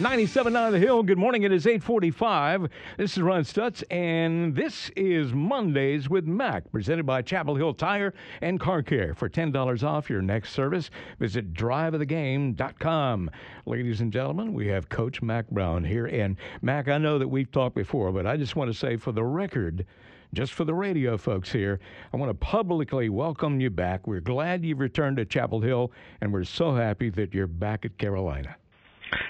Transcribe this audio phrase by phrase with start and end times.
[0.00, 1.02] 97.9 The Hill.
[1.02, 1.42] Good morning.
[1.42, 2.70] It is 845.
[2.96, 8.14] This is Ron Stutts, and this is Mondays with Mack, presented by Chapel Hill Tire
[8.40, 9.14] and Car Care.
[9.14, 13.30] For $10 off your next service, visit driveofthegame.com.
[13.66, 16.06] Ladies and gentlemen, we have Coach Mack Brown here.
[16.06, 19.12] And Mack, I know that we've talked before, but I just want to say for
[19.12, 19.84] the record,
[20.32, 21.78] just for the radio folks here,
[22.14, 24.06] I want to publicly welcome you back.
[24.06, 25.92] We're glad you've returned to Chapel Hill,
[26.22, 28.56] and we're so happy that you're back at Carolina.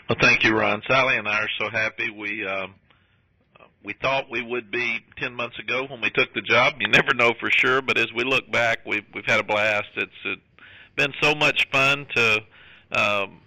[0.08, 0.82] Well, thank you, Ron.
[0.88, 2.10] Sally and I are so happy.
[2.10, 2.74] We um,
[3.84, 6.74] we thought we would be ten months ago when we took the job.
[6.80, 9.88] You never know for sure, but as we look back, we've we've had a blast.
[9.96, 10.38] It's it,
[10.96, 12.40] been so much fun to
[12.92, 13.40] um,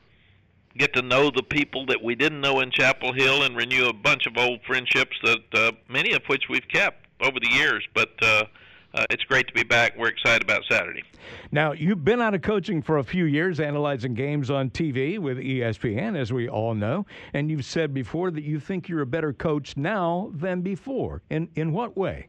[0.77, 3.93] get to know the people that we didn't know in Chapel Hill and renew a
[3.93, 7.85] bunch of old friendships that uh, many of which we've kept over the years.
[7.93, 8.45] But uh,
[8.93, 9.97] uh, it's great to be back.
[9.97, 11.03] We're excited about Saturday.
[11.51, 15.37] Now, you've been out of coaching for a few years, analyzing games on TV with
[15.37, 19.33] ESPN, as we all know, and you've said before that you think you're a better
[19.33, 21.23] coach now than before.
[21.29, 22.27] In in what way?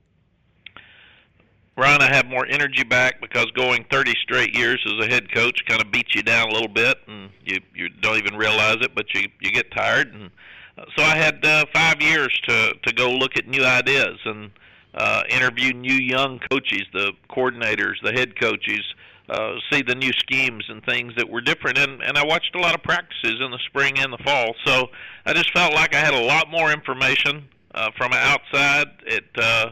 [1.77, 5.61] Ron, I have more energy back because going 30 straight years as a head coach
[5.67, 8.95] kind of beats you down a little bit, and you you don't even realize it,
[8.95, 10.31] but you you get tired, and
[10.79, 14.51] uh, so I had uh, five years to to go look at new ideas and
[14.95, 18.83] uh, interview new young coaches, the coordinators, the head coaches,
[19.29, 21.79] uh, see the new schemes and things that were different.
[21.79, 24.55] And, and I watched a lot of practices in the spring and the fall.
[24.65, 24.91] So
[25.27, 28.89] I just felt like I had a lot more information uh, from outside.
[29.07, 29.71] It uh,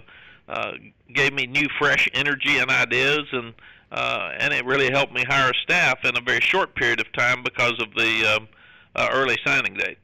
[0.49, 0.73] uh,
[1.13, 3.55] gave me new, fresh energy and ideas, and
[3.93, 7.43] uh, and it really helped me hire staff in a very short period of time
[7.43, 8.49] because of the um,
[8.97, 9.99] uh, early signing date.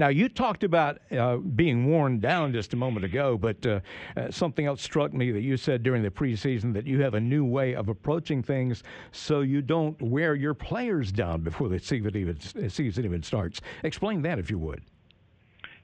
[0.00, 3.80] Now, you talked about uh, being worn down just a moment ago, but uh,
[4.16, 7.20] uh, something else struck me that you said during the preseason that you have a
[7.20, 12.16] new way of approaching things so you don't wear your players down before the season
[12.16, 12.40] even,
[12.70, 13.60] season even starts.
[13.82, 14.80] Explain that if you would.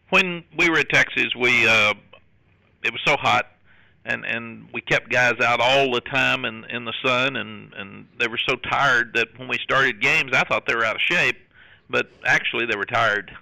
[0.08, 1.92] When we were at Texas, we uh,
[2.84, 3.48] it was so hot
[4.06, 8.06] and and we kept guys out all the time in in the sun and and
[8.18, 11.02] they were so tired that when we started games I thought they were out of
[11.02, 11.36] shape
[11.90, 13.36] but actually they were tired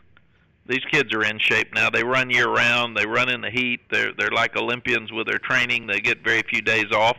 [0.66, 1.90] these kids are in shape now.
[1.90, 2.96] They run year round.
[2.96, 3.80] They run in the heat.
[3.90, 5.86] They're they're like Olympians with their training.
[5.86, 7.18] They get very few days off.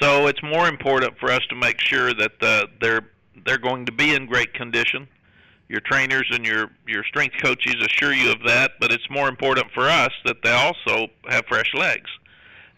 [0.00, 3.08] So it's more important for us to make sure that uh, they're
[3.44, 5.08] they're going to be in great condition.
[5.68, 9.66] Your trainers and your your strength coaches assure you of that, but it's more important
[9.72, 12.10] for us that they also have fresh legs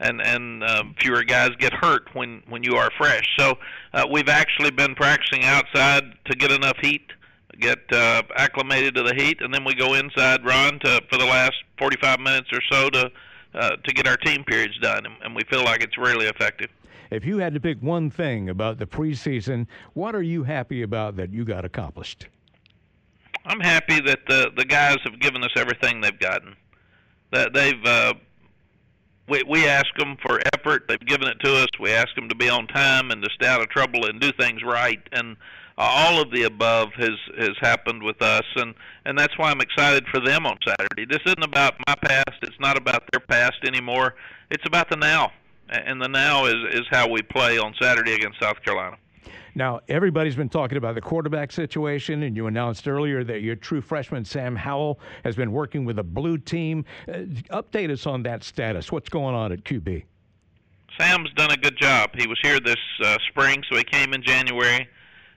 [0.01, 3.25] and and um, fewer guys get hurt when when you are fresh.
[3.39, 3.57] So
[3.95, 7.07] uh, we've actually been practicing outside to get enough heat
[7.61, 11.25] get uh, acclimated to the heat, and then we go inside, Ron, to for the
[11.25, 13.11] last 45 minutes or so to
[13.55, 16.71] uh, to get our team periods done, and, and we feel like it's really effective.
[17.11, 21.17] If you had to pick one thing about the preseason, what are you happy about
[21.17, 22.27] that you got accomplished?
[23.45, 26.57] I'm happy that the the guys have given us everything they've gotten.
[27.33, 28.15] That they've uh,
[29.29, 30.87] we we ask them for effort.
[30.89, 31.69] They've given it to us.
[31.79, 34.33] We ask them to be on time and to stay out of trouble and do
[34.33, 35.01] things right.
[35.13, 35.37] And
[35.79, 38.75] uh, all of the above has has happened with us, and
[39.05, 41.07] and that's why I'm excited for them on Saturday.
[41.07, 44.15] This isn't about my past; it's not about their past anymore.
[44.51, 45.33] It's about the now,
[45.69, 48.97] and the now is is how we play on Saturday against South Carolina.
[49.55, 53.83] Now, everybody's been talking about the quarterback situation, and you announced earlier that your true
[53.83, 56.85] freshman, Sam Howell, has been working with a blue team.
[57.07, 57.13] Uh,
[57.51, 58.91] update us on that status.
[58.91, 60.05] What's going on at QB?
[60.99, 62.11] Sam's done a good job.
[62.15, 64.89] He was here this uh, spring, so he came in January.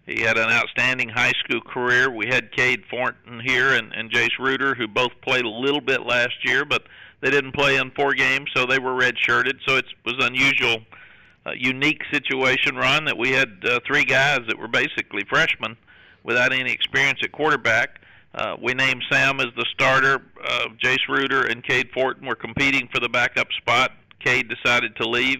[0.06, 2.12] He had an outstanding high school career.
[2.12, 6.06] We had Cade Fortin here and, and Jace Ruder, who both played a little bit
[6.06, 6.84] last year, but
[7.22, 9.54] they didn't play in four games, so they were redshirted.
[9.68, 10.78] So it was unusual,
[11.46, 15.78] uh, unique situation, Ron, that we had uh, three guys that were basically freshmen
[16.24, 18.02] without any experience at quarterback.
[18.34, 20.22] Uh, we named Sam as the starter.
[20.44, 23.92] Uh, Jace Ruder and Cade Fortin were competing for the backup spot.
[24.20, 25.40] Cade decided to leave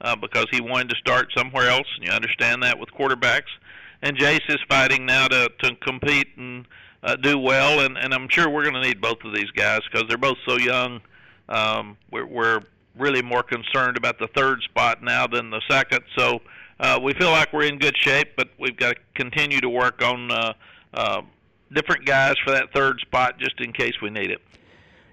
[0.00, 3.50] uh, because he wanted to start somewhere else, and you understand that with quarterbacks
[4.02, 6.66] and Jace is fighting now to to compete and
[7.02, 7.80] uh, do well.
[7.80, 10.38] And and I'm sure we're going to need both of these guys because they're both
[10.46, 11.00] so young.
[11.48, 12.60] Um, we're we're
[12.96, 16.02] really more concerned about the third spot now than the second.
[16.16, 16.40] So
[16.80, 20.02] uh, we feel like we're in good shape, but we've got to continue to work
[20.02, 20.52] on uh,
[20.94, 21.22] uh,
[21.72, 24.40] different guys for that third spot just in case we need it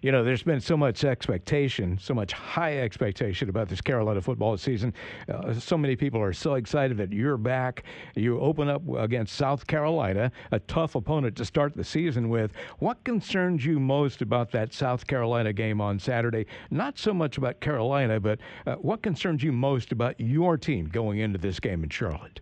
[0.01, 4.57] you know, there's been so much expectation, so much high expectation about this Carolina football
[4.57, 4.93] season.
[5.27, 7.83] Uh, so many people are so excited that you're back.
[8.15, 12.51] You open up against South Carolina, a tough opponent to start the season with.
[12.79, 16.45] What concerns you most about that South Carolina game on Saturday?
[16.71, 21.19] Not so much about Carolina, but uh, what concerns you most about your team going
[21.19, 22.39] into this game in Charlotte?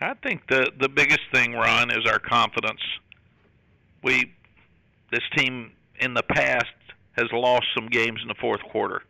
[0.00, 2.80] I think the the biggest thing, Ron, is our confidence.
[4.02, 4.32] We
[5.10, 6.66] this team in the past
[7.12, 9.02] has lost some games in the fourth quarter,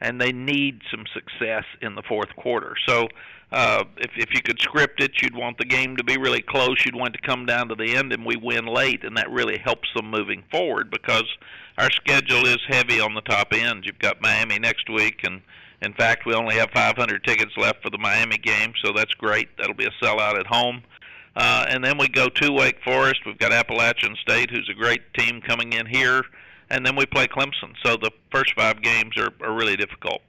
[0.00, 2.74] and they need some success in the fourth quarter.
[2.86, 3.08] So,
[3.52, 6.84] uh, if if you could script it, you'd want the game to be really close.
[6.84, 9.30] You'd want it to come down to the end, and we win late, and that
[9.30, 11.26] really helps them moving forward because
[11.78, 13.84] our schedule is heavy on the top end.
[13.86, 15.42] You've got Miami next week, and
[15.82, 19.48] in fact, we only have 500 tickets left for the Miami game, so that's great.
[19.58, 20.82] That'll be a sellout at home.
[21.36, 23.20] Uh, and then we go to Wake Forest.
[23.26, 26.22] We've got Appalachian State, who's a great team coming in here,
[26.70, 27.74] and then we play Clemson.
[27.84, 30.22] So the first five games are, are really difficult.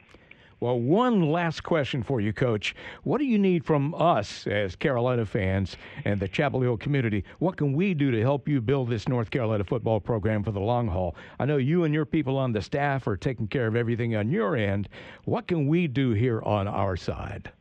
[0.61, 2.75] Well, one last question for you, Coach.
[3.03, 5.75] What do you need from us as Carolina fans
[6.05, 7.25] and the Chapel Hill community?
[7.39, 10.61] What can we do to help you build this North Carolina football program for the
[10.61, 11.15] long haul?
[11.39, 14.31] I know you and your people on the staff are taking care of everything on
[14.31, 14.87] your end.
[15.25, 17.51] What can we do here on our side?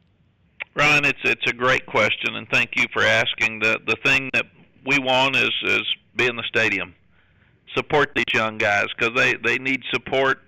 [0.77, 3.61] Ryan, it's it's a great question, and thank you for asking.
[3.61, 4.47] the The thing that
[4.85, 5.83] we want is is
[6.17, 6.95] be in the stadium,
[7.77, 10.41] support these young guys because they they need support.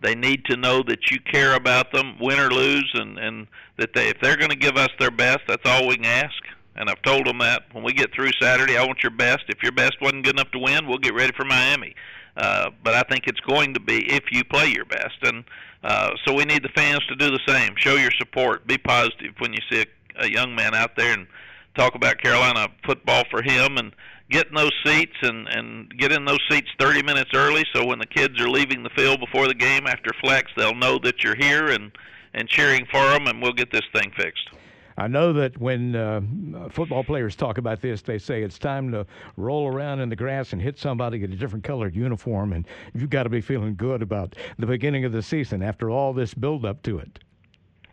[0.00, 3.90] They need to know that you care about them, win or lose, and and that
[3.94, 6.42] they if they're going to give us their best, that's all we can ask.
[6.76, 9.44] And I've told them that when we get through Saturday, I want your best.
[9.48, 11.94] If your best wasn't good enough to win, we'll get ready for Miami.
[12.36, 15.44] Uh, but I think it's going to be if you play your best, and
[15.84, 17.74] uh, so we need the fans to do the same.
[17.76, 18.66] Show your support.
[18.66, 21.26] Be positive when you see a, a young man out there and
[21.76, 23.92] talk about Carolina football for him and
[24.30, 27.98] get in those seats and and get in those seats 30 minutes early so when
[27.98, 31.36] the kids are leaving the field before the game after flex they'll know that you're
[31.36, 31.92] here and
[32.34, 34.50] and cheering for them and we'll get this thing fixed.
[34.98, 36.20] I know that when uh,
[36.70, 39.06] football players talk about this, they say it's time to
[39.36, 43.08] roll around in the grass and hit somebody in a different colored uniform, and you've
[43.08, 46.66] got to be feeling good about the beginning of the season after all this build
[46.66, 47.20] up to it.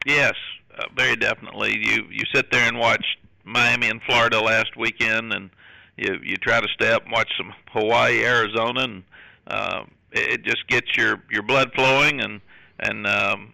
[0.03, 0.33] Yes,
[0.79, 1.77] uh, very definitely.
[1.77, 3.05] You you sit there and watch
[3.43, 5.51] Miami and Florida last weekend, and
[5.97, 9.03] you you try to stay up and watch some Hawaii, Arizona, and
[9.45, 12.41] uh, it, it just gets your your blood flowing and
[12.79, 13.53] and um,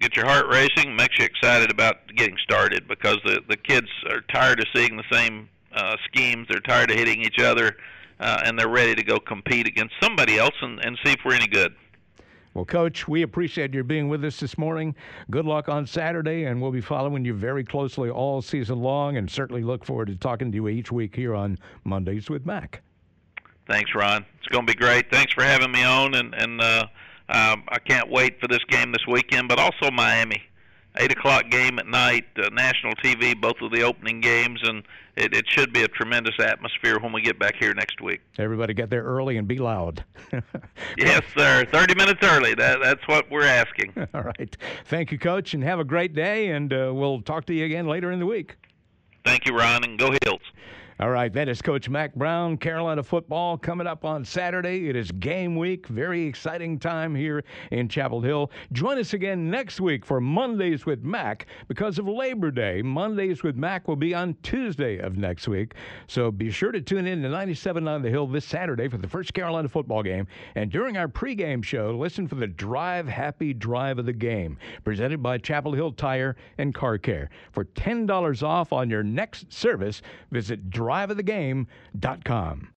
[0.00, 4.22] get your heart racing, makes you excited about getting started because the the kids are
[4.32, 6.46] tired of seeing the same uh, schemes.
[6.50, 7.76] They're tired of hitting each other,
[8.18, 11.34] uh, and they're ready to go compete against somebody else and, and see if we're
[11.34, 11.74] any good.
[12.54, 14.96] Well, Coach, we appreciate your being with us this morning.
[15.30, 19.30] Good luck on Saturday, and we'll be following you very closely all season long, and
[19.30, 22.82] certainly look forward to talking to you each week here on Mondays with Mack.
[23.68, 24.26] Thanks, Ron.
[24.38, 25.12] It's going to be great.
[25.12, 26.60] Thanks for having me on, and and.
[26.60, 26.86] Uh,
[27.30, 30.42] um, I can't wait for this game this weekend, but also Miami.
[30.96, 34.82] Eight o'clock game at night, uh, national TV, both of the opening games, and
[35.14, 38.20] it, it should be a tremendous atmosphere when we get back here next week.
[38.38, 40.04] Everybody get there early and be loud.
[40.98, 41.64] yes, sir.
[41.72, 42.54] Thirty minutes early.
[42.54, 43.92] That, that's what we're asking.
[44.14, 44.56] All right.
[44.86, 46.48] Thank you, Coach, and have a great day.
[46.48, 48.56] And uh, we'll talk to you again later in the week.
[49.24, 50.42] Thank you, Ron, and go Heels.
[51.00, 54.90] All right, that is Coach Mack Brown, Carolina football coming up on Saturday.
[54.90, 55.86] It is game week.
[55.86, 58.50] Very exciting time here in Chapel Hill.
[58.72, 62.82] Join us again next week for Mondays with Mack because of Labor Day.
[62.82, 65.72] Mondays with Mack will be on Tuesday of next week.
[66.06, 69.08] So be sure to tune in to 97 on the Hill this Saturday for the
[69.08, 70.26] first Carolina football game.
[70.54, 75.22] And during our pregame show, listen for the Drive Happy Drive of the Game, presented
[75.22, 77.30] by Chapel Hill Tire and Car Care.
[77.52, 82.74] For $10 off on your next service, visit drive driveofthegame.com.